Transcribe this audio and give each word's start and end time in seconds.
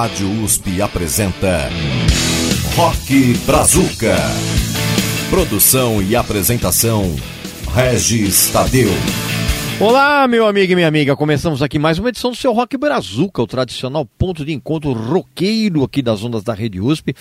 Rádio 0.00 0.30
USP 0.44 0.80
apresenta 0.80 1.68
Rock 2.76 3.34
Brazuca. 3.44 4.14
Produção 5.28 6.00
e 6.00 6.14
apresentação 6.14 7.02
Regis 7.74 8.48
Tadeu. 8.52 8.90
Olá, 9.80 10.28
meu 10.28 10.46
amigo 10.46 10.70
e 10.70 10.76
minha 10.76 10.86
amiga. 10.86 11.16
Começamos 11.16 11.64
aqui 11.64 11.80
mais 11.80 11.98
uma 11.98 12.10
edição 12.10 12.30
do 12.30 12.36
seu 12.36 12.52
Rock 12.52 12.76
Brazuca, 12.76 13.42
o 13.42 13.46
tradicional 13.48 14.06
ponto 14.06 14.44
de 14.44 14.52
encontro 14.52 14.92
roqueiro 14.92 15.82
aqui 15.82 16.00
das 16.00 16.22
ondas 16.22 16.44
da 16.44 16.54
Rede 16.54 16.80
USP. 16.80 17.12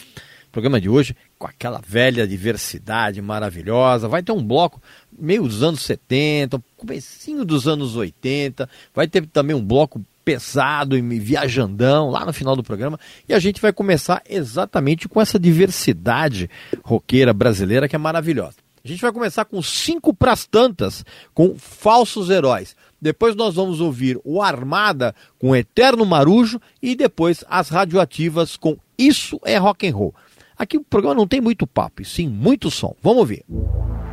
programa 0.52 0.80
de 0.80 0.88
hoje 0.88 1.16
com 1.40 1.48
aquela 1.48 1.82
velha 1.84 2.28
diversidade 2.28 3.20
maravilhosa. 3.24 4.08
Vai 4.08 4.22
ter 4.22 4.34
um 4.34 4.44
bloco 4.44 4.80
meio 5.18 5.42
dos 5.42 5.64
anos 5.64 5.82
70, 5.82 6.64
comecinho 6.78 7.44
dos 7.44 7.68
anos 7.68 7.96
80. 7.96 8.70
Vai 8.94 9.08
ter 9.08 9.26
também 9.26 9.56
um 9.56 9.66
bloco 9.66 10.00
pesado 10.28 10.98
e 10.98 11.02
viajandão 11.02 12.10
lá 12.10 12.26
no 12.26 12.34
final 12.34 12.54
do 12.54 12.62
programa. 12.62 13.00
E 13.30 13.34
a 13.34 13.40
gente 13.40 13.62
vai 13.62 13.72
começar 13.72 14.22
exatamente 14.28 15.08
com 15.08 15.22
essa 15.22 15.40
diversidade 15.40 16.50
roqueira 16.84 17.34
brasileira 17.34 17.88
que 17.88 17.96
é 17.96 18.00
maravilhosa. 18.00 18.58
A 18.84 18.88
gente 18.90 19.02
vai 19.02 19.14
começar 19.14 19.46
com 19.46 19.62
cinco 19.62 20.14
pras 20.14 20.46
tantas, 20.46 21.06
com 21.34 21.56
falsos 21.58 22.30
heróis. 22.30 22.76
Depois 23.02 23.38
nós 23.38 23.56
vamos 23.56 23.80
ouvir 23.80 24.20
o 24.26 24.42
Armada 24.42 25.16
com 25.40 25.56
Eterno 25.56 26.06
Marujo 26.06 26.60
e 26.84 26.94
depois 26.94 27.46
as 27.50 27.70
radioativas 27.70 28.58
com 28.58 28.76
Isso 28.98 29.40
é 29.46 29.56
Rock 29.56 29.88
and 29.88 29.96
Roll. 29.96 30.14
Aqui 30.58 30.76
o 30.76 30.84
programa 30.84 31.16
não 31.16 31.28
tem 31.28 31.40
muito 31.40 31.66
papo, 31.66 32.02
e 32.02 32.06
sim 32.06 32.28
muito 32.28 32.70
som. 32.70 32.94
Vamos 33.02 33.20
ouvir. 33.20 33.46
falsos 33.48 34.07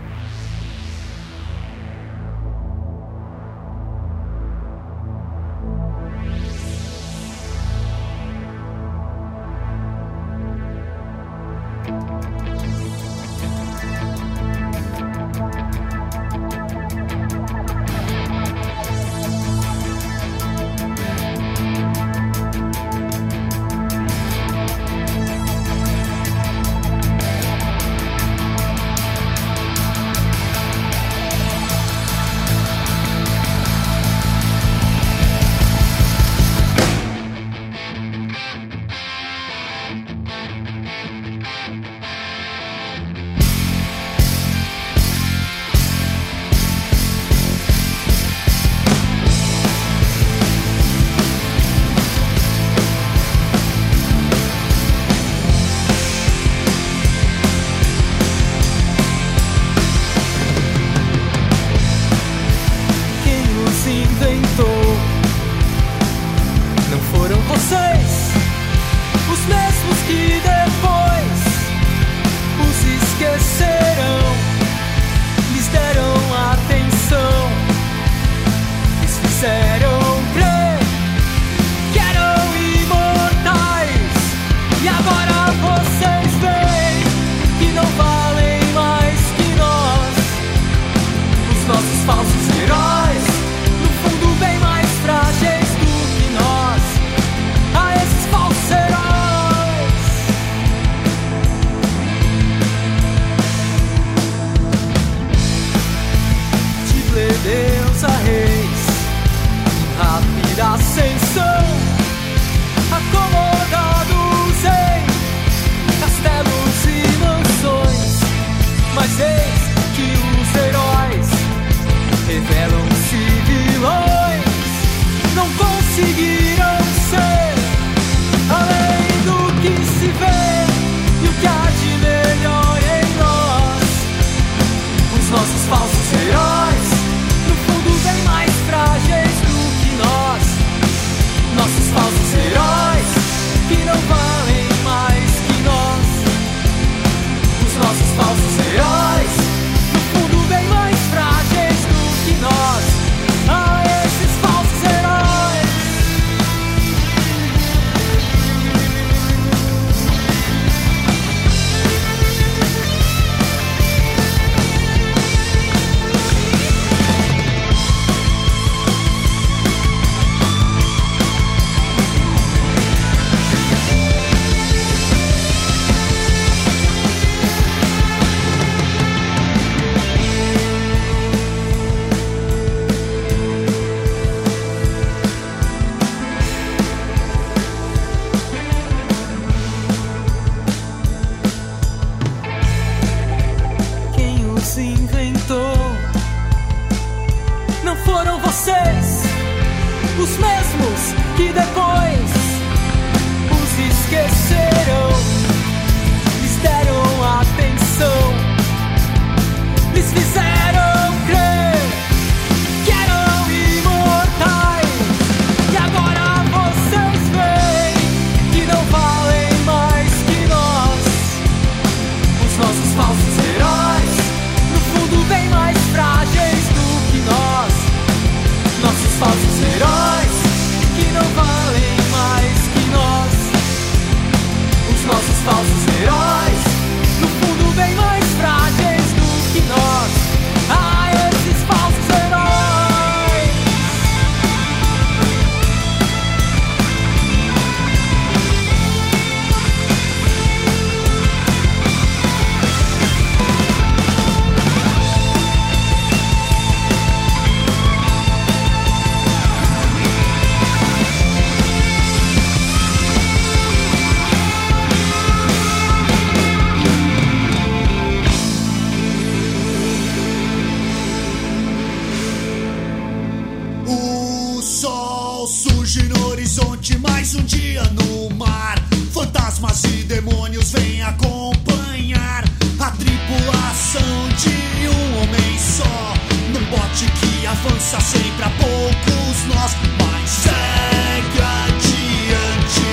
Fantasmas 279.64 279.84
e 279.84 280.04
demônios 280.04 280.72
vêm 280.72 281.02
acompanhar 281.02 282.44
a 282.78 282.90
tripulação 282.90 284.28
de 284.36 284.88
um 284.88 285.22
homem 285.22 285.58
só. 285.58 286.14
Num 286.52 286.64
bote 286.66 287.06
que 287.06 287.46
avança 287.46 287.98
sempre 288.00 288.44
a 288.44 288.50
poucos 288.50 289.44
nós, 289.48 289.72
mas 289.98 290.30
segue 290.30 291.40
adiante. 291.64 292.92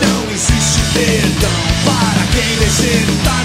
Não 0.00 0.30
existe 0.30 0.80
perdão 0.92 1.62
para 1.84 2.26
quem 2.32 2.56
desertar, 2.58 3.44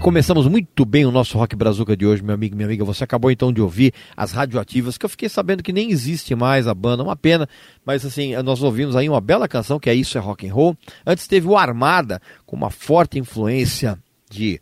Começamos 0.00 0.46
muito 0.46 0.86
bem 0.86 1.04
o 1.04 1.10
nosso 1.10 1.36
Rock 1.36 1.54
Brazuca 1.54 1.94
de 1.94 2.06
hoje, 2.06 2.22
meu 2.22 2.34
amigo, 2.34 2.56
minha 2.56 2.66
amiga. 2.66 2.82
Você 2.86 3.04
acabou 3.04 3.30
então 3.30 3.52
de 3.52 3.60
ouvir 3.60 3.92
as 4.16 4.32
radioativas, 4.32 4.96
que 4.96 5.04
eu 5.04 5.10
fiquei 5.10 5.28
sabendo 5.28 5.62
que 5.62 5.74
nem 5.74 5.90
existe 5.90 6.34
mais 6.34 6.66
a 6.66 6.74
banda, 6.74 7.02
uma 7.02 7.14
pena, 7.14 7.46
mas 7.84 8.04
assim, 8.06 8.34
nós 8.42 8.62
ouvimos 8.62 8.96
aí 8.96 9.10
uma 9.10 9.20
bela 9.20 9.46
canção 9.46 9.78
que 9.78 9.90
é 9.90 9.94
Isso 9.94 10.16
é 10.16 10.20
Rock 10.20 10.48
and 10.48 10.54
Roll. 10.54 10.74
Antes 11.06 11.26
teve 11.26 11.46
o 11.46 11.54
Armada, 11.54 12.18
com 12.46 12.56
uma 12.56 12.70
forte 12.70 13.18
influência 13.18 13.98
de 14.30 14.58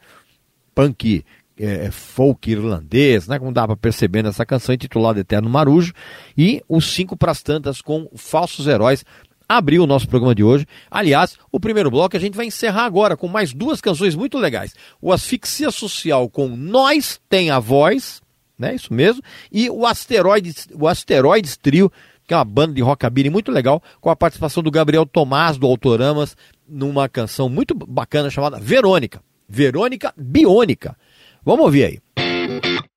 punk 0.74 1.24
é, 1.56 1.90
folk 1.90 2.50
irlandês, 2.50 3.28
né? 3.28 3.38
Como 3.38 3.52
dá 3.52 3.66
para 3.66 3.76
perceber 3.76 4.24
nessa 4.24 4.44
canção 4.44 4.74
intitulada 4.74 5.20
Eterno 5.20 5.48
Marujo, 5.48 5.92
e 6.36 6.62
os 6.68 6.92
Cinco 6.92 7.16
Pras 7.16 7.42
Tantas 7.42 7.80
com 7.80 8.08
Falsos 8.16 8.66
Heróis. 8.66 9.04
Abriu 9.48 9.84
o 9.84 9.86
nosso 9.86 10.06
programa 10.06 10.34
de 10.34 10.44
hoje. 10.44 10.66
Aliás, 10.90 11.38
o 11.50 11.58
primeiro 11.58 11.90
bloco 11.90 12.16
a 12.16 12.20
gente 12.20 12.36
vai 12.36 12.46
encerrar 12.46 12.84
agora 12.84 13.16
com 13.16 13.26
mais 13.26 13.54
duas 13.54 13.80
canções 13.80 14.14
muito 14.14 14.36
legais. 14.36 14.74
O 15.00 15.10
Asfixia 15.10 15.70
Social 15.70 16.28
com 16.28 16.48
Nós 16.48 17.18
Tem 17.30 17.50
a 17.50 17.58
Voz, 17.58 18.20
né? 18.58 18.74
Isso 18.74 18.92
mesmo. 18.92 19.22
E 19.50 19.70
o 19.70 19.86
Asteroides, 19.86 20.68
o 20.74 20.86
Asteroides 20.86 21.56
Trio, 21.56 21.90
que 22.26 22.34
é 22.34 22.36
uma 22.36 22.44
banda 22.44 22.74
de 22.74 22.82
rockabilly 22.82 23.30
muito 23.30 23.50
legal, 23.50 23.82
com 24.02 24.10
a 24.10 24.16
participação 24.16 24.62
do 24.62 24.70
Gabriel 24.70 25.06
Tomás 25.06 25.56
do 25.56 25.66
Autoramas, 25.66 26.36
numa 26.68 27.08
canção 27.08 27.48
muito 27.48 27.74
bacana 27.74 28.28
chamada 28.28 28.58
Verônica. 28.58 29.22
Verônica 29.48 30.12
Biônica. 30.14 30.94
Vamos 31.42 31.64
ouvir 31.64 31.84
aí. 31.84 32.88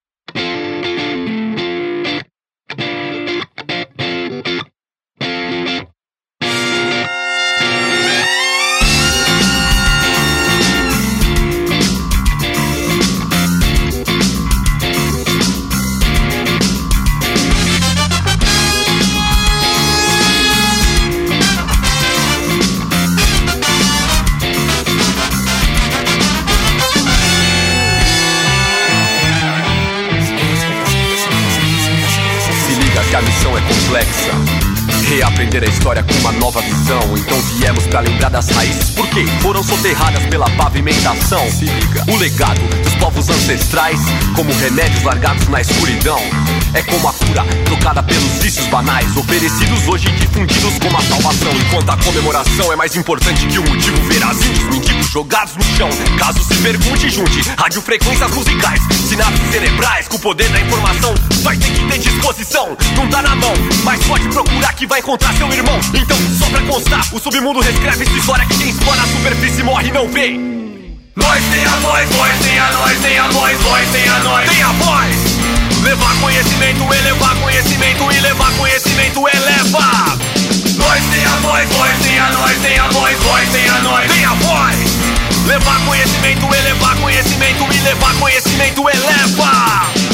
Reaprender 35.22 35.63
a 35.63 35.68
história 35.68 36.01
com 36.01 36.13
uma 36.16 36.32
nova 36.32 36.60
visão. 36.62 37.00
Então 37.16 37.40
viemos 37.56 37.86
para 37.86 38.00
lembrar 38.00 38.30
das 38.30 38.50
raízes, 38.50 38.90
porque 38.90 39.24
foram 39.40 39.62
soterradas 39.62 40.25
pela 40.25 40.50
pavimentação. 40.58 41.48
Se 41.51 41.66
liga. 41.66 42.04
O 42.08 42.18
legado 42.18 42.60
dos 42.84 42.96
povos 42.96 43.30
ancestrais, 43.30 44.00
como 44.36 44.51
remédios 44.54 45.04
largados 45.04 45.48
na 45.48 45.62
escuridão. 45.62 46.20
É 46.74 46.82
como 46.82 47.08
a 47.08 47.13
cura 47.13 47.44
trocada 47.66 48.01
pelos 48.01 48.32
vícios 48.42 48.66
banais, 48.68 49.16
oferecidos 49.16 49.88
hoje 49.88 50.08
e 50.08 50.12
difundidos 50.12 50.80
como 50.80 50.98
a 50.98 51.01
salvação. 51.01 51.51
Enquanto 51.68 51.90
a 51.92 51.98
comemoração 51.98 52.74
é 52.74 52.75
mais 52.75 52.96
importante 52.96 53.46
que 53.46 53.60
o 53.60 53.70
motivo 53.70 53.98
veraz. 54.08 54.42
Índios 54.42 54.70
mendigos 54.70 55.08
jogados 55.08 55.56
no 55.56 55.63
chão. 55.78 55.90
Caso 56.18 56.44
se 56.44 56.56
pergunte, 56.63 57.10
junte 57.12 57.42
radiofrequências 57.60 58.32
musicais, 58.32 58.82
sinapses 59.08 59.51
cerebrais 59.51 60.08
com 60.08 60.16
o 60.16 60.20
poder 60.20 60.50
da 60.50 60.62
informação. 60.62 61.13
Vai 61.44 61.58
ter 61.58 61.72
que 61.72 61.88
ter 61.88 62.00
disposição, 62.00 62.75
não 62.96 63.08
tá 63.08 63.22
na 63.22 63.36
mão, 63.36 63.54
mas 63.84 64.04
pode 64.06 64.28
procurar 64.30 64.74
que 64.74 64.88
vai 64.88 65.00
encontrar 65.00 65.11
seu 65.20 65.51
irmão. 65.51 65.80
Então, 65.94 66.18
só 66.39 66.50
pra 66.50 66.62
constar, 66.62 67.06
o 67.13 67.20
submundo 67.20 67.60
reescreve 67.60 68.03
essa 68.03 68.18
história 68.18 68.46
que 68.46 68.58
quem 68.58 68.70
explora 68.70 69.01
a 69.01 69.08
superfície 69.08 69.63
morre 69.63 69.89
e 69.89 69.91
não 69.91 70.08
vê. 70.08 70.39
Nós 71.15 71.44
tem 71.51 71.65
a 71.65 71.75
voz, 71.82 72.10
voz 72.10 72.39
tem 72.39 72.60
a 72.60 72.72
nós, 72.72 73.00
tem 73.01 73.20
a 73.20 73.27
voz, 73.27 73.60
voz 73.60 73.89
tem 73.91 74.08
a 74.08 74.20
nós, 74.20 74.50
tem 74.50 74.63
a 74.63 74.72
voz. 74.72 75.15
Levar 75.84 76.15
conhecimento, 76.22 76.94
elevar 76.94 77.36
conhecimento 77.36 78.12
e 78.12 78.20
levar 78.22 78.51
conhecimento 78.53 79.20
eleva. 79.27 80.18
Nós 80.77 81.03
tem 81.12 81.25
a 81.25 81.36
voz, 81.41 81.70
voz 81.70 82.00
tem 82.00 82.20
a 82.20 82.32
nós, 82.32 82.58
tem 82.62 82.80
a 82.80 82.88
voz, 82.88 83.20
voz 83.20 83.50
tem 83.50 83.70
a 83.70 83.82
nós, 83.82 84.12
tem 84.12 84.25
a 84.25 84.34
voz. 84.36 84.77
Levar 85.46 85.86
conhecimento, 85.86 86.56
elevar 86.56 86.96
conhecimento 86.98 87.68
e 87.74 87.80
levar 87.82 88.15
conhecimento 88.15 88.82
eleva. 88.89 90.11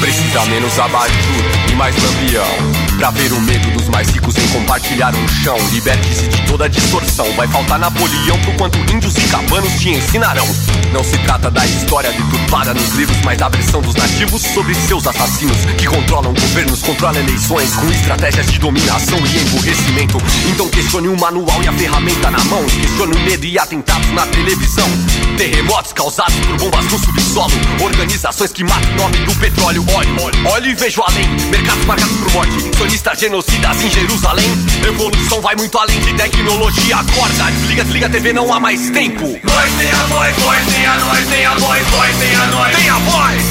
Precisa 0.00 0.44
menos 0.46 0.78
abajur 0.78 1.44
e 1.70 1.74
mais 1.74 1.94
lampião 2.02 2.87
Pra 2.98 3.10
ver 3.12 3.32
o 3.32 3.40
medo 3.42 3.70
dos 3.70 3.88
mais 3.88 4.08
ricos 4.08 4.36
em 4.36 4.48
compartilhar 4.48 5.14
um 5.14 5.28
chão. 5.28 5.56
Liberte-se 5.70 6.26
de 6.26 6.42
toda 6.48 6.68
distorção. 6.68 7.32
Vai 7.34 7.46
faltar 7.46 7.78
Napoleão 7.78 8.36
pro 8.40 8.52
quanto 8.54 8.76
índios 8.92 9.16
e 9.16 9.20
cabanos 9.28 9.72
te 9.78 9.90
ensinarão. 9.90 10.44
Não 10.92 11.04
se 11.04 11.16
trata 11.18 11.48
da 11.48 11.64
história 11.64 12.10
deturpada 12.10 12.72
nos 12.72 12.88
livros 12.94 13.16
Mas 13.22 13.36
da 13.38 13.48
versão 13.48 13.82
dos 13.82 13.94
nativos 13.94 14.40
sobre 14.40 14.74
seus 14.74 15.06
assassinos 15.06 15.58
Que 15.76 15.86
controlam 15.86 16.32
governos, 16.32 16.82
controlam 16.82 17.20
eleições 17.20 17.74
Com 17.74 17.90
estratégias 17.90 18.46
de 18.50 18.58
dominação 18.58 19.18
e 19.18 19.38
emburrecimento. 19.38 20.18
Então 20.50 20.68
questione 20.68 21.08
o 21.08 21.16
manual 21.16 21.62
e 21.62 21.68
a 21.68 21.72
ferramenta 21.72 22.30
na 22.32 22.42
mão. 22.44 22.64
Questione 22.64 23.16
o 23.16 23.20
medo 23.20 23.44
e 23.44 23.58
atentados 23.58 24.08
na 24.10 24.26
televisão. 24.26 24.88
Terremotos 25.36 25.92
causados 25.92 26.34
por 26.46 26.56
bombas 26.56 26.84
no 26.86 26.98
subsolo. 26.98 27.54
Organizações 27.80 28.52
que 28.52 28.64
matam 28.64 28.90
em 28.90 28.96
nome 28.96 29.18
do 29.18 29.34
petróleo. 29.36 29.84
Olhe, 29.94 30.20
olhe, 30.20 30.46
olhe 30.48 30.70
e 30.70 30.74
vejo 30.74 31.00
além. 31.02 31.28
Mercados 31.50 31.84
marcados 31.84 32.16
por 32.16 32.32
morte 32.32 32.58
Sionistas 32.88 33.18
genocidas 33.20 33.82
em 33.82 33.90
Jerusalém. 33.90 34.50
Evolução 34.86 35.42
vai 35.42 35.54
muito 35.56 35.76
além 35.76 36.00
de 36.00 36.14
tecnologia. 36.14 36.96
Acorda, 36.96 37.50
desliga, 37.52 37.84
desliga 37.84 38.06
a 38.06 38.08
TV, 38.08 38.32
não 38.32 38.50
há 38.52 38.58
mais 38.58 38.88
tempo. 38.88 39.26
Nós 39.26 39.72
tem 39.74 39.90
a 39.90 40.06
voz, 40.06 40.36
voz 40.36 40.66
tem 40.74 40.86
a 40.86 40.94
nós 40.98 41.26
Tem 41.26 41.44
a 41.44 41.54
voz, 41.54 41.86
voz 41.88 42.16
tem 42.16 42.34
a 42.34 42.46
nós. 42.46 42.76
Tem 42.76 42.88
a 42.88 42.98
voz. 42.98 43.42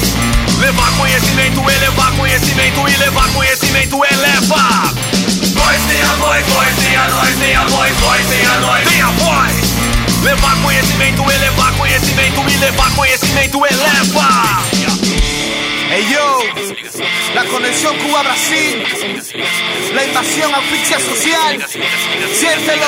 Levar 0.58 0.90
conhecimento, 0.96 1.70
elevar 1.70 2.12
conhecimento 2.16 2.88
E 2.88 2.96
levar 2.96 3.28
conhecimento 3.28 4.04
eleva. 4.10 4.92
Nós 5.54 5.82
tem 5.86 6.02
a 6.02 6.14
voz, 6.16 6.46
voz 6.46 6.76
tem 6.76 6.96
a 6.96 7.08
nós 7.08 7.36
Tem 7.36 7.54
a 7.54 7.64
voz, 7.64 7.96
voz 7.96 8.26
tem 8.26 8.44
a 8.44 8.60
nós. 8.60 8.88
Tem 8.88 9.02
a 9.02 9.10
voz. 9.10 10.24
Levar 10.24 10.56
conhecimento, 10.62 11.30
elevar 11.30 11.72
conhecimento 11.74 12.44
E 12.50 12.56
levar 12.56 12.90
conhecimento 12.90 13.64
eleva 13.64 14.58
Hey 15.90 16.04
yo, 16.12 16.40
la 17.34 17.44
conexión 17.46 17.96
Cuba-Brasil, 17.96 18.84
la 19.94 20.04
invasión 20.04 20.54
asfixia 20.54 21.00
social, 21.00 21.64
siértelo. 22.34 22.86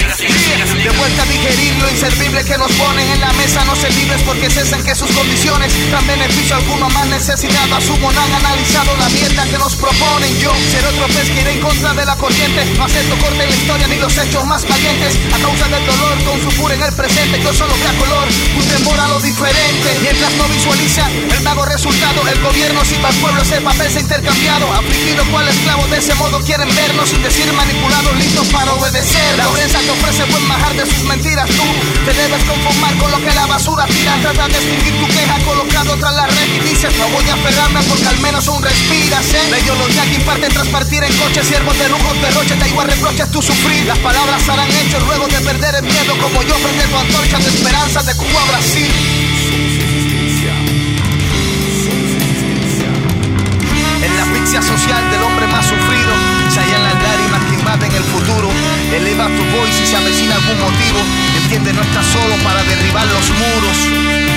De 0.00 0.90
vuelta 0.96 1.22
a 1.22 1.26
digerir 1.26 1.74
lo 1.76 1.90
inservible 1.90 2.42
que 2.42 2.56
nos 2.56 2.72
ponen 2.72 3.06
en 3.10 3.20
la 3.20 3.32
mesa, 3.34 3.64
no 3.64 3.76
servibles 3.76 4.22
porque 4.22 4.48
cesan 4.48 4.82
que 4.82 4.94
sus 4.94 5.10
condiciones 5.10 5.72
dan 5.90 6.06
beneficio 6.06 6.56
alguno 6.56 6.88
más 6.88 7.06
necesitado. 7.06 7.76
Asumo, 7.76 8.10
no 8.10 8.20
han 8.20 8.32
analizado 8.32 8.96
la 8.96 9.08
mierda 9.10 9.44
que 9.44 9.58
nos 9.58 9.76
proponen. 9.76 10.38
Yo 10.40 10.52
seré 10.70 10.86
otro 10.88 11.06
pez 11.08 11.30
que 11.30 11.42
iré 11.42 11.52
en 11.52 11.60
contra 11.60 11.92
de 11.92 12.06
la 12.06 12.16
corriente, 12.16 12.64
no 12.76 12.84
acepto 12.84 13.16
corte 13.18 13.46
la 13.46 13.54
historia 13.54 13.86
ni 13.88 13.96
los 13.96 14.16
hechos 14.16 14.44
más 14.46 14.66
valientes. 14.66 15.18
A 15.34 15.38
causa 15.38 15.68
del 15.68 15.84
dolor, 15.84 16.24
con 16.24 16.40
su 16.40 16.48
pura 16.56 16.74
en 16.74 16.82
el 16.82 16.92
presente, 16.92 17.40
yo 17.42 17.52
solo 17.52 17.74
veo 17.76 17.94
color, 18.00 18.28
un 18.56 18.64
temor 18.68 19.00
a 19.00 19.08
lo 19.08 19.20
diferente. 19.20 19.98
Mientras 20.00 20.32
no 20.32 20.48
visualiza 20.48 21.08
el 21.10 21.44
vago 21.44 21.66
resultado 21.66 22.26
el 22.26 22.40
gobierno 22.40 22.84
sin 22.84 23.04
al 23.04 23.14
pueblo, 23.16 23.42
ese 23.42 23.60
papel 23.60 23.90
se 23.90 23.98
ha 23.98 24.00
intercambiado. 24.00 24.72
Afligido 24.72 25.24
cual 25.30 25.48
esclavo, 25.48 25.86
de 25.88 25.98
ese 25.98 26.14
modo 26.14 26.40
quieren 26.40 26.74
vernos 26.74 27.10
sin 27.10 27.22
decir 27.22 27.52
manipulados, 27.52 28.16
listos 28.16 28.48
para 28.48 28.72
obedecer. 28.72 29.36
La 29.36 29.48
prensa 29.48 29.78
te 29.90 29.98
ofrece 29.98 30.24
buen 30.30 30.46
majar 30.46 30.74
de 30.74 30.86
sus 30.86 31.02
mentiras. 31.04 31.48
Tú 31.48 31.64
te 32.04 32.12
debes 32.12 32.42
conformar 32.44 32.96
con 32.98 33.10
lo 33.10 33.18
que 33.18 33.34
la 33.34 33.46
basura 33.46 33.86
tira. 33.86 34.16
Trata 34.20 34.46
de 34.48 34.58
extinguir 34.58 34.94
tu 35.00 35.06
queja 35.06 35.38
colocado 35.44 35.96
tras 35.96 36.14
la 36.14 36.26
red 36.26 36.48
y 36.54 36.60
dices, 36.60 36.94
no 36.96 37.08
voy 37.08 37.28
a 37.28 37.34
aferrarme 37.34 37.80
porque 37.88 38.06
al 38.06 38.18
menos 38.20 38.46
un 38.48 38.62
respiras. 38.62 39.26
¿eh? 39.34 39.40
Los 39.50 40.06
que 40.06 40.14
imparten 40.14 40.52
tras 40.52 40.68
partir 40.68 41.02
en 41.02 41.12
coche, 41.16 41.42
siervos 41.44 41.76
de 41.78 41.88
lujo, 41.88 42.14
derroche, 42.22 42.56
da 42.56 42.68
igual 42.68 42.88
reproches 42.88 43.30
tú 43.30 43.42
sufrir. 43.42 43.84
Las 43.86 43.98
palabras 43.98 44.48
harán 44.48 44.68
hechos 44.70 45.02
luego 45.06 45.26
de 45.26 45.40
perder 45.40 45.74
el 45.76 45.82
miedo, 45.82 46.16
como 46.20 46.42
yo 46.42 46.54
prender 46.58 46.88
tu 46.88 46.96
antorcha 46.96 47.38
de 47.38 47.48
esperanza 47.48 48.02
de 48.02 48.14
Cuba 48.14 48.42
a 48.42 48.50
Brasil. 48.50 48.90
En 54.02 54.16
la 54.16 54.22
asfixia 54.22 54.62
social 54.62 55.10
del 55.10 55.22
hombre 55.22 55.46
más 55.48 55.66
sufrido 55.66 56.12
se 56.48 56.60
hallan 56.60 56.82
las 56.82 56.94
lágrimas 56.94 57.44
que 57.44 57.54
invaden 57.54 57.92
el 57.92 58.04
futuro. 58.04 58.50
Eleva 58.94 59.26
tu 59.26 59.44
voz 59.56 59.80
y 59.82 59.86
se 59.86 59.96
avecina 59.96 60.34
algún 60.34 60.58
motivo. 60.58 60.98
Entiende, 61.42 61.72
no 61.72 61.82
estás 61.82 62.06
solo 62.06 62.34
para 62.42 62.62
derribar 62.64 63.06
los 63.06 63.30
muros. 63.30 64.29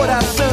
Coração 0.00 0.49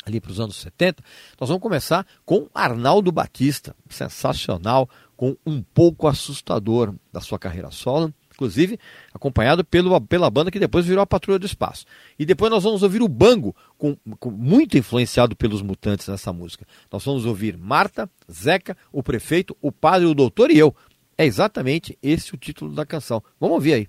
ali 0.04 0.20
para 0.20 0.32
os 0.32 0.40
anos 0.40 0.56
70. 0.58 1.04
Nós 1.40 1.48
vamos 1.48 1.62
começar 1.62 2.06
com 2.26 2.50
Arnaldo 2.54 3.12
Batista, 3.12 3.76
sensacional, 3.88 4.90
com 5.16 5.38
um 5.46 5.62
pouco 5.62 6.08
assustador 6.08 6.96
da 7.14 7.22
sua 7.22 7.38
carreira 7.38 7.70
solo, 7.70 8.12
inclusive 8.34 8.80
acompanhado 9.14 9.64
pelo, 9.64 10.02
pela 10.02 10.28
banda 10.32 10.50
que 10.50 10.60
depois 10.60 10.88
virou 10.88 11.04
a 11.04 11.06
Patrulha 11.06 11.38
do 11.38 11.46
Espaço. 11.46 11.86
E 12.18 12.26
depois 12.26 12.50
nós 12.52 12.64
vamos 12.64 12.82
ouvir 12.82 13.04
o 13.04 13.08
Bango, 13.08 13.56
com, 13.78 13.96
com- 14.20 14.32
muito 14.32 14.76
influenciado 14.76 15.36
pelos 15.36 15.62
Mutantes 15.62 16.08
nessa 16.08 16.34
música. 16.34 16.66
Nós 16.92 17.06
vamos 17.06 17.26
ouvir 17.28 17.56
Marta, 17.56 18.10
Zeca, 18.32 18.76
o 18.92 19.04
Prefeito, 19.04 19.56
o 19.62 19.72
Padre, 19.72 20.08
o 20.08 20.16
Doutor 20.16 20.50
e 20.50 20.58
eu. 20.58 20.76
É 21.16 21.26
exatamente 21.28 21.96
esse 22.02 22.34
o 22.34 22.38
título 22.38 22.74
da 22.74 22.88
canção. 22.88 23.22
Vamos 23.40 23.54
ouvir 23.54 23.74
aí. 23.74 23.88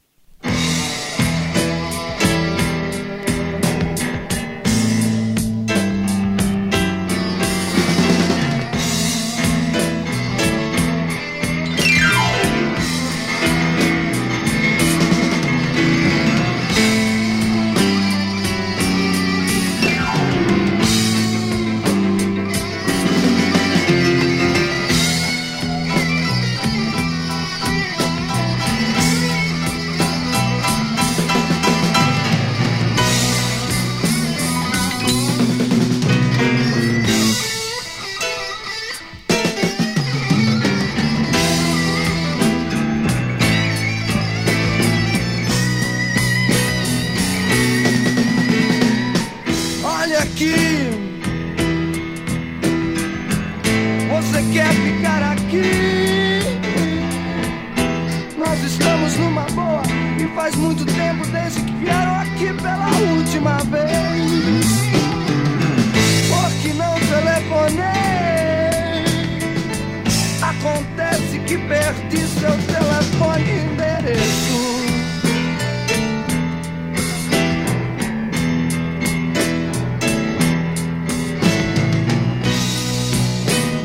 perdi 71.68 72.18
seu 72.18 72.50
telefone 72.50 73.44
e 73.44 73.60
endereço. 73.64 74.60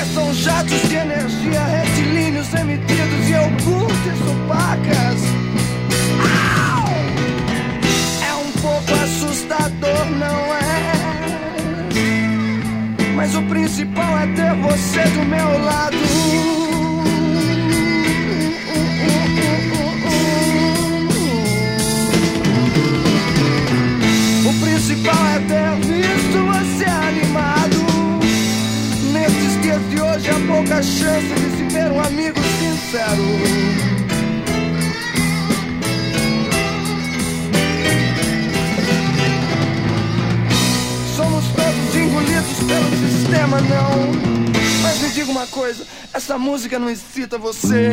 É, 0.00 0.04
são 0.14 0.32
jatos 0.34 0.82
de 0.88 0.94
energia, 0.96 1.64
retilíneos 1.64 2.52
emitidos 2.54 3.28
e 3.28 3.32
eu 3.32 3.50
curto 3.64 4.08
isso, 4.08 4.48
pai. 4.48 4.69
Principal 13.70 14.18
é 14.18 14.26
ter 14.34 14.54
você 14.62 15.00
do 15.10 15.24
meu 15.26 15.64
lado. 15.64 15.96
O 24.44 24.64
principal 24.64 25.26
é 25.26 25.38
ter 25.46 25.76
visto 25.86 26.38
você 26.46 26.84
animado. 26.84 27.78
Nesses 29.12 29.62
dias 29.62 29.80
de 29.90 30.00
hoje 30.00 30.30
há 30.30 30.52
pouca 30.52 30.82
chance 30.82 31.28
de 31.28 31.56
se 31.56 31.64
ver 31.72 31.92
um 31.92 32.00
amigo 32.00 32.40
sincero. 32.58 33.89
Não. 43.60 44.12
Mas 44.82 45.00
me 45.00 45.10
diga 45.10 45.30
uma 45.30 45.46
coisa: 45.46 45.86
essa 46.12 46.38
música 46.38 46.78
não 46.78 46.90
excita 46.90 47.38
você. 47.38 47.90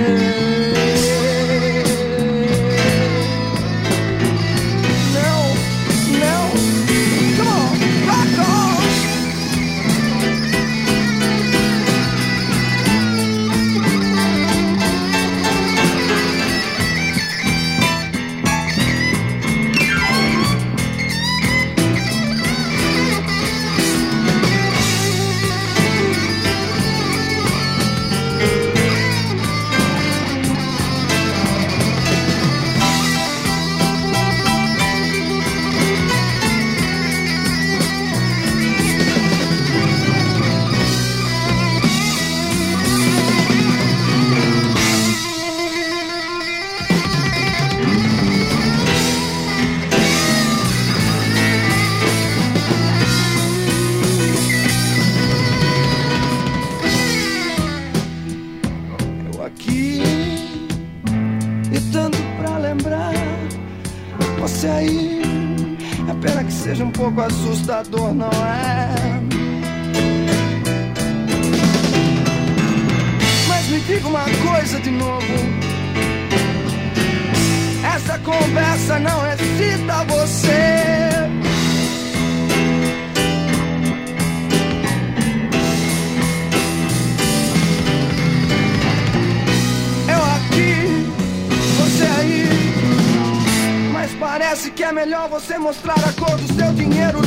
Você 95.48 95.58
mostrar 95.58 95.94
a 95.94 96.12
cor 96.12 96.38
do 96.38 96.54
seu 96.54 96.74
dinheiro 96.74 97.27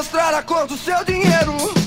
mostrar 0.00 0.32
a 0.32 0.42
cor 0.42 0.66
do 0.66 0.78
seu 0.78 1.04
dinheiro. 1.04 1.79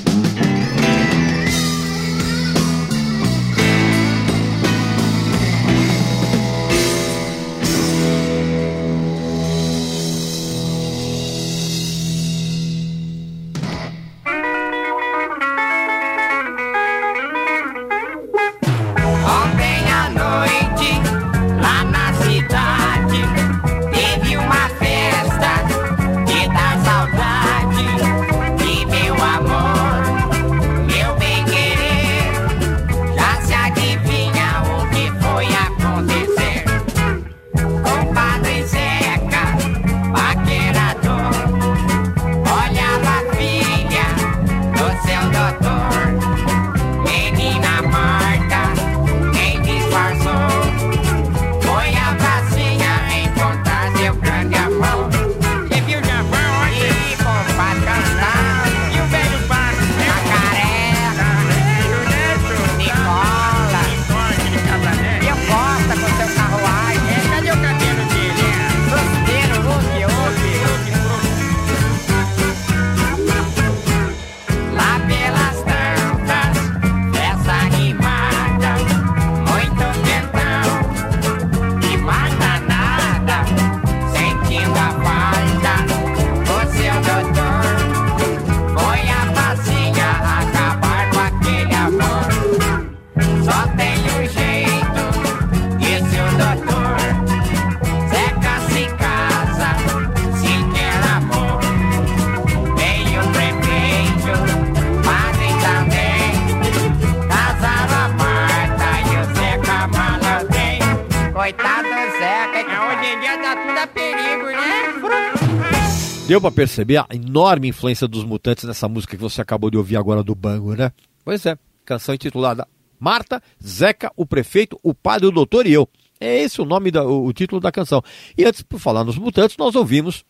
Deu 116.26 116.40
pra 116.40 116.52
perceber 116.52 116.98
a 116.98 117.08
enorme 117.14 117.68
influência 117.68 118.08
dos 118.08 118.24
Mutantes 118.24 118.64
nessa 118.64 118.88
música 118.88 119.18
que 119.18 119.22
você 119.22 119.42
acabou 119.42 119.70
de 119.70 119.78
ouvir 119.78 119.98
agora 119.98 120.24
do 120.24 120.34
Bango, 120.34 120.74
né? 120.74 120.92
Pois 121.24 121.46
é, 121.46 121.58
canção 121.84 122.16
intitulada 122.16 122.66
Marta, 122.98 123.44
Zeca, 123.62 124.10
o 124.16 124.26
Prefeito, 124.26 124.80
o 124.82 124.94
Padre, 124.94 125.28
o 125.28 125.32
Doutor 125.32 125.68
e 125.68 125.74
eu. 125.74 125.88
É 126.22 126.42
esse 126.42 126.62
o 126.62 126.66
nome, 126.66 126.90
da, 126.90 127.04
o, 127.04 127.26
o 127.26 127.34
título 127.34 127.60
da 127.60 127.74
canção. 127.74 128.02
E 128.38 128.46
antes, 128.46 128.62
por 128.62 128.80
falar 128.80 129.04
nos 129.04 129.18
Mutantes, 129.18 129.58
nós 129.58 129.76
ouvimos 129.76 130.24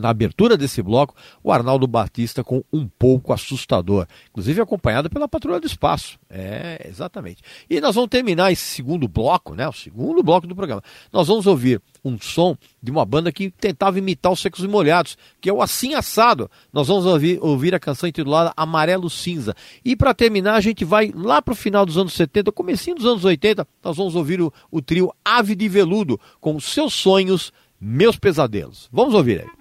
na 0.00 0.10
abertura 0.10 0.56
desse 0.56 0.82
bloco, 0.82 1.14
o 1.42 1.50
Arnaldo 1.50 1.86
Batista 1.86 2.44
com 2.44 2.62
um 2.72 2.86
pouco 2.86 3.32
assustador, 3.32 4.06
inclusive 4.30 4.60
acompanhado 4.60 5.08
pela 5.08 5.26
Patrulha 5.26 5.58
do 5.58 5.66
Espaço. 5.66 6.18
É, 6.28 6.86
exatamente. 6.88 7.42
E 7.68 7.80
nós 7.80 7.94
vamos 7.94 8.10
terminar 8.10 8.52
esse 8.52 8.62
segundo 8.62 9.08
bloco, 9.08 9.54
né? 9.54 9.66
O 9.66 9.72
segundo 9.72 10.22
bloco 10.22 10.46
do 10.46 10.54
programa. 10.54 10.82
Nós 11.12 11.26
vamos 11.26 11.46
ouvir 11.46 11.80
um 12.04 12.18
som 12.20 12.56
de 12.82 12.90
uma 12.90 13.04
banda 13.04 13.32
que 13.32 13.50
tentava 13.50 13.98
imitar 13.98 14.30
os 14.30 14.40
Secos 14.40 14.62
e 14.62 14.68
Molhados, 14.68 15.16
que 15.40 15.48
é 15.48 15.52
o 15.52 15.62
Assim 15.62 15.94
Assado. 15.94 16.50
Nós 16.72 16.88
vamos 16.88 17.06
ouvir, 17.06 17.38
ouvir 17.42 17.74
a 17.74 17.80
canção 17.80 18.08
intitulada 18.08 18.52
Amarelo 18.56 19.08
Cinza. 19.08 19.54
E 19.84 19.96
para 19.96 20.14
terminar, 20.14 20.54
a 20.54 20.60
gente 20.60 20.84
vai 20.84 21.12
lá 21.14 21.40
para 21.40 21.52
o 21.52 21.56
final 21.56 21.86
dos 21.86 21.96
anos 21.96 22.12
70, 22.12 22.52
comecinho 22.52 22.96
dos 22.96 23.06
anos 23.06 23.24
80, 23.24 23.66
nós 23.82 23.96
vamos 23.96 24.14
ouvir 24.14 24.40
o, 24.40 24.52
o 24.70 24.82
trio 24.82 25.12
Ave 25.24 25.54
de 25.54 25.68
Veludo 25.68 26.20
com 26.40 26.60
Seus 26.60 26.92
Sonhos 26.94 27.52
meus 27.80 28.16
pesadelos. 28.18 28.88
Vamos 28.92 29.14
ouvir 29.14 29.40
aí. 29.40 29.59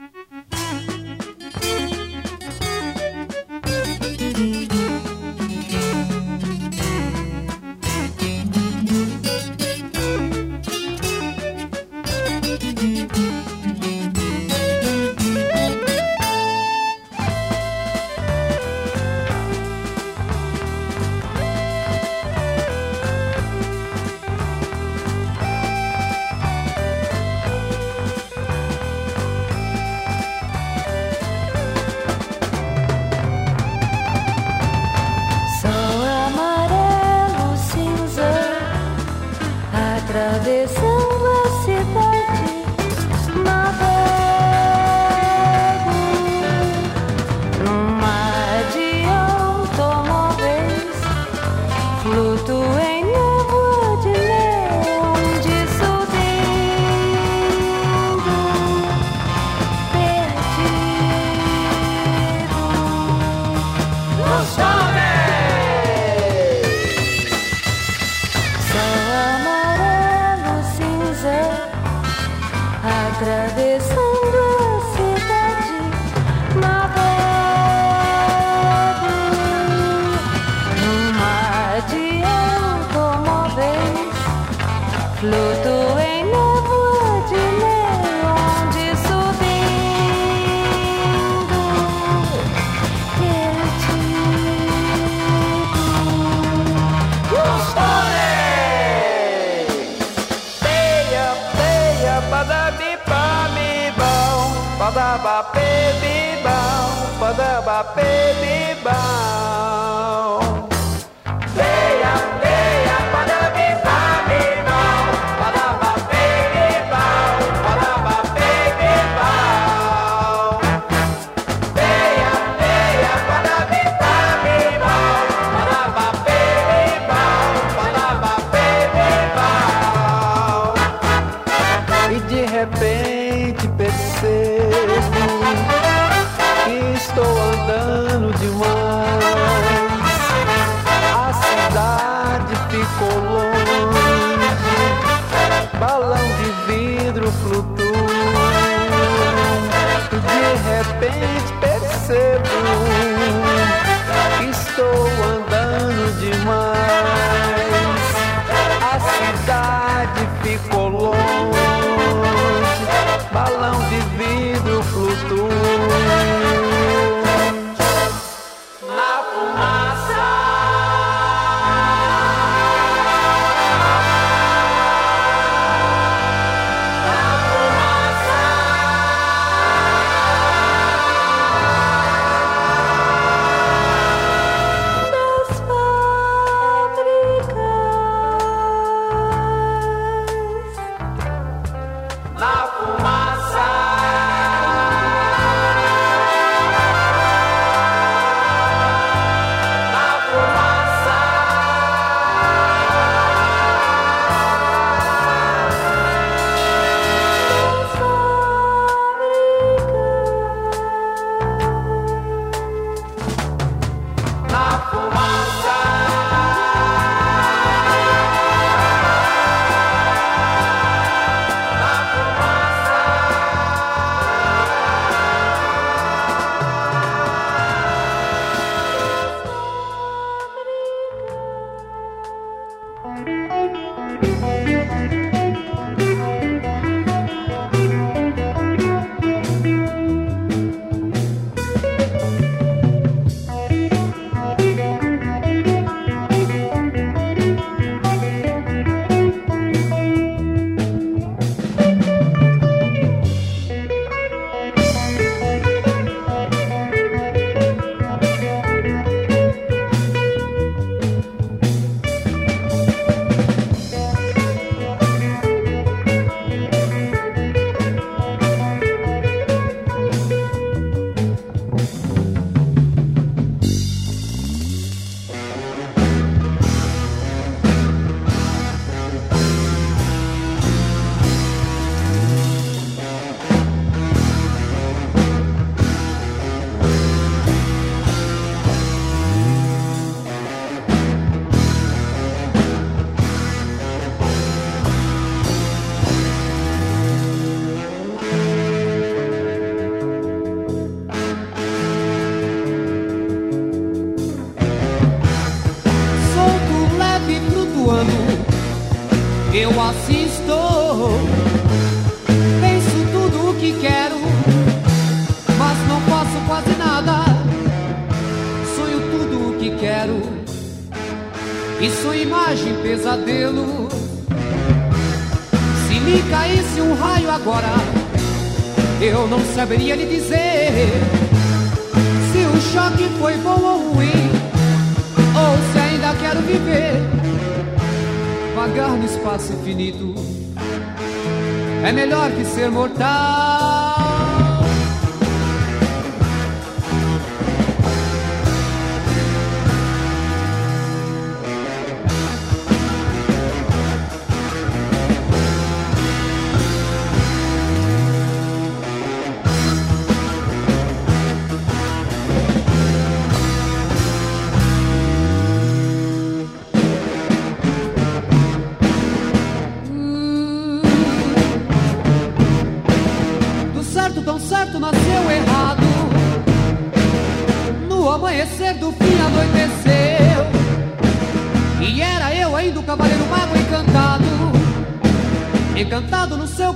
Cidade 142.70 143.59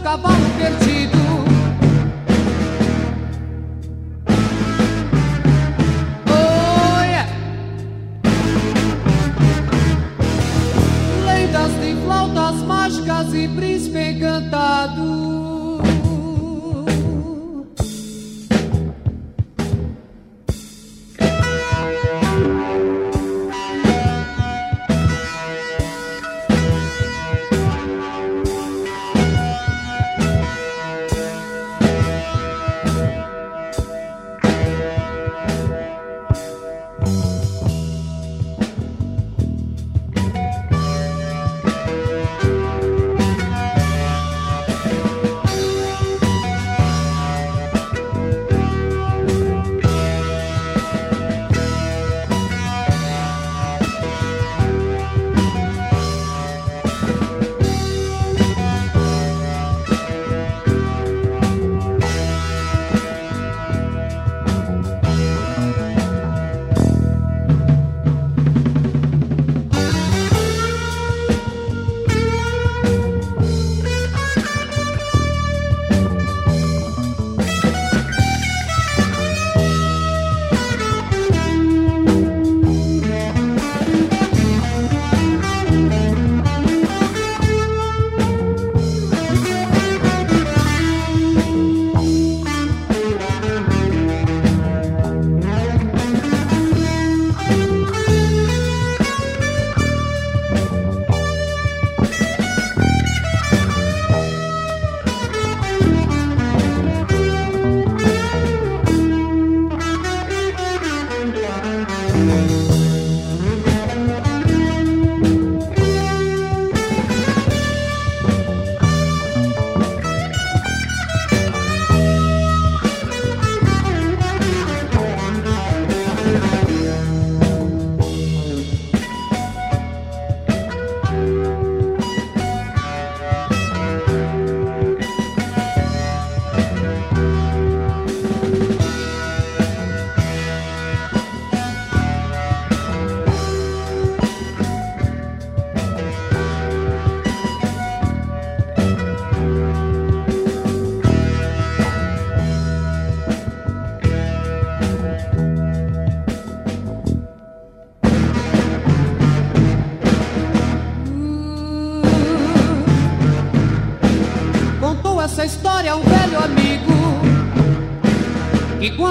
cavalo. 0.03 0.32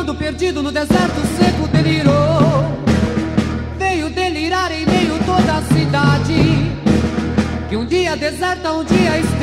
Quando 0.03 0.17
perdido 0.17 0.65
no 0.65 0.73
deserto 0.73 1.21
seco 1.39 1.69
delirou. 1.69 2.65
Veio 3.79 4.11
delirar 4.11 4.73
em 4.73 4.85
meio 4.85 5.17
toda 5.25 5.59
a 5.59 5.63
cidade 5.63 6.73
que 7.69 7.77
um 7.77 7.87
dia 7.87 8.17
deserta 8.17 8.73
um 8.73 8.83
dia 8.83 9.19
esteve. 9.21 9.42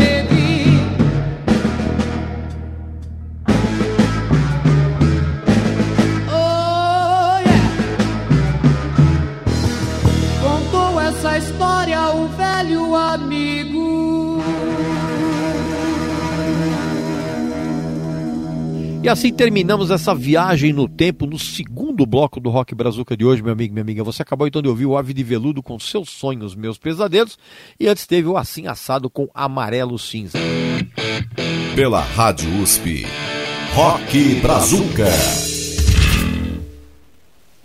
E 19.10 19.12
assim 19.12 19.34
terminamos 19.34 19.90
essa 19.90 20.14
viagem 20.14 20.72
no 20.72 20.88
tempo 20.88 21.26
no 21.26 21.40
segundo 21.40 22.06
bloco 22.06 22.40
do 22.40 22.52
Rock 22.52 22.76
Brazuca 22.76 23.18
de 23.18 23.26
hoje, 23.26 23.42
meu 23.42 23.54
amigo, 23.54 23.74
minha 23.74 23.82
amiga. 23.82 24.04
Você 24.04 24.22
acabou 24.22 24.46
então 24.46 24.62
de 24.62 24.68
ouvir 24.68 24.86
o 24.86 24.96
Ave 24.96 25.16
de 25.16 25.24
Veludo 25.24 25.64
com 25.64 25.80
Seus 25.80 26.12
Sonhos, 26.12 26.54
Meus 26.54 26.78
Pesadelos. 26.78 27.36
E 27.80 27.88
antes 27.88 28.06
teve 28.06 28.28
o 28.28 28.38
Assim 28.38 28.68
Assado 28.68 29.10
com 29.10 29.28
Amarelo 29.34 29.98
Cinza. 29.98 30.38
Pela 31.76 32.02
Rádio 32.02 32.62
USP. 32.62 33.08
Rock 33.74 34.36
Brazuca. 34.42 35.49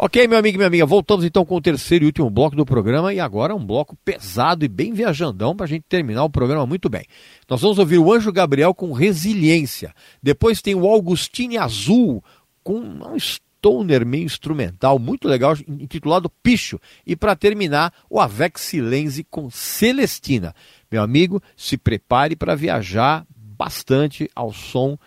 Ok, 0.06 0.28
meu 0.28 0.38
amigo 0.38 0.56
e 0.56 0.58
minha 0.58 0.66
amiga, 0.66 0.84
voltamos 0.84 1.24
então 1.24 1.46
com 1.46 1.56
o 1.56 1.62
terceiro 1.62 2.04
e 2.04 2.08
último 2.08 2.28
bloco 2.28 2.54
do 2.54 2.66
programa 2.66 3.14
e 3.14 3.18
agora 3.18 3.54
um 3.54 3.64
bloco 3.64 3.96
pesado 4.04 4.62
e 4.62 4.68
bem 4.68 4.92
viajandão 4.92 5.56
para 5.56 5.64
a 5.64 5.66
gente 5.66 5.86
terminar 5.88 6.24
o 6.24 6.28
programa 6.28 6.66
muito 6.66 6.90
bem. 6.90 7.06
Nós 7.48 7.62
vamos 7.62 7.78
ouvir 7.78 7.96
o 7.96 8.12
Anjo 8.12 8.30
Gabriel 8.30 8.74
com 8.74 8.92
Resiliência. 8.92 9.94
Depois 10.22 10.60
tem 10.60 10.74
o 10.74 10.86
Augustine 10.86 11.56
Azul 11.56 12.22
com 12.62 12.80
um 12.80 13.18
stoner 13.18 14.04
meio 14.04 14.24
instrumental, 14.24 14.98
muito 14.98 15.26
legal, 15.26 15.56
intitulado 15.66 16.28
Picho. 16.28 16.78
E 17.06 17.16
para 17.16 17.34
terminar, 17.34 17.90
o 18.10 18.20
Avec 18.20 18.60
Silenzi 18.60 19.24
com 19.24 19.48
Celestina. 19.48 20.54
Meu 20.92 21.02
amigo, 21.02 21.42
se 21.56 21.78
prepare 21.78 22.36
para 22.36 22.54
viajar 22.54 23.26
bastante 23.34 24.30
ao 24.34 24.52
som 24.52 24.98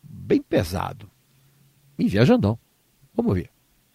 bem 0.00 0.40
pesado. 0.40 1.10
E 1.98 2.06
viajandão. 2.06 2.56
Vamos 3.12 3.34
ver. 3.34 3.50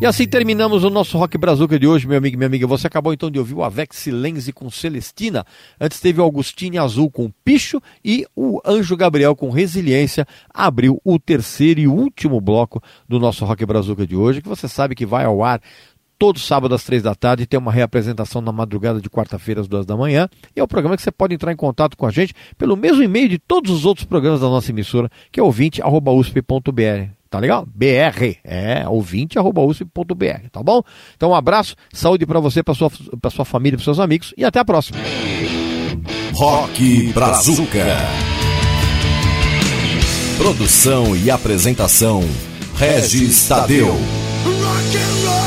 E 0.00 0.06
assim 0.06 0.28
terminamos 0.28 0.84
o 0.84 0.90
nosso 0.90 1.18
Rock 1.18 1.36
Brazuca 1.36 1.76
de 1.76 1.84
hoje, 1.84 2.06
meu 2.06 2.18
amigo 2.18 2.34
e 2.34 2.36
minha 2.36 2.46
amiga. 2.46 2.68
Você 2.68 2.86
acabou 2.86 3.12
então 3.12 3.28
de 3.28 3.38
ouvir 3.40 3.54
o 3.54 3.64
Avec 3.64 3.96
Silenzi 3.96 4.52
com 4.52 4.70
Celestina. 4.70 5.44
Antes 5.80 5.98
teve 5.98 6.20
o 6.20 6.24
Augustine 6.24 6.78
Azul 6.78 7.10
com 7.10 7.32
Picho 7.44 7.82
e 8.04 8.24
o 8.36 8.60
Anjo 8.64 8.96
Gabriel 8.96 9.34
com 9.34 9.50
Resiliência. 9.50 10.24
Abriu 10.54 11.00
o 11.04 11.18
terceiro 11.18 11.80
e 11.80 11.88
último 11.88 12.40
bloco 12.40 12.80
do 13.08 13.18
nosso 13.18 13.44
Rock 13.44 13.66
Brazuca 13.66 14.06
de 14.06 14.14
hoje, 14.14 14.40
que 14.40 14.48
você 14.48 14.68
sabe 14.68 14.94
que 14.94 15.04
vai 15.04 15.24
ao 15.24 15.42
ar 15.42 15.60
todo 16.16 16.38
sábado 16.38 16.76
às 16.76 16.84
três 16.84 17.02
da 17.02 17.14
tarde, 17.14 17.46
tem 17.46 17.58
uma 17.58 17.72
reapresentação 17.72 18.40
na 18.40 18.52
madrugada 18.52 19.00
de 19.00 19.10
quarta-feira 19.10 19.60
às 19.60 19.66
duas 19.66 19.84
da 19.84 19.96
manhã. 19.96 20.28
E 20.54 20.60
é 20.60 20.62
o 20.62 20.68
programa 20.68 20.96
que 20.96 21.02
você 21.02 21.10
pode 21.10 21.34
entrar 21.34 21.52
em 21.52 21.56
contato 21.56 21.96
com 21.96 22.06
a 22.06 22.10
gente 22.10 22.34
pelo 22.56 22.76
mesmo 22.76 23.02
e-mail 23.02 23.28
de 23.28 23.38
todos 23.38 23.72
os 23.72 23.84
outros 23.84 24.06
programas 24.06 24.40
da 24.40 24.48
nossa 24.48 24.70
emissora, 24.70 25.10
que 25.32 25.40
é 25.40 25.42
ouvinte.usp.br. 25.42 27.17
Tá 27.30 27.38
legal? 27.38 27.66
BR, 27.66 28.38
é 28.42 28.88
ouvinte.usp.br, 28.88 30.48
tá 30.50 30.62
bom? 30.62 30.82
Então 31.14 31.30
um 31.30 31.34
abraço, 31.34 31.74
saúde 31.92 32.24
para 32.24 32.40
você, 32.40 32.62
para 32.62 32.74
sua, 32.74 32.90
pra 33.20 33.30
sua 33.30 33.44
família, 33.44 33.76
para 33.76 33.84
seus 33.84 34.00
amigos 34.00 34.32
e 34.36 34.44
até 34.44 34.58
a 34.58 34.64
próxima. 34.64 34.98
Rock 36.32 37.12
Brazuca. 37.12 37.84
Produção 40.38 41.16
e 41.16 41.30
apresentação: 41.30 42.22
Regis 42.76 43.48
Tadeu. 43.48 43.88
Rock 43.88 44.96
and 44.96 45.28
roll. 45.28 45.37